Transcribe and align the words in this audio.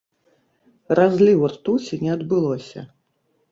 Разліву 1.01 1.45
ртуці 1.53 2.01
не 2.07 2.11
адбылося. 2.17 2.79